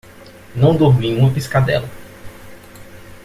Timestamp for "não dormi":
0.55-1.13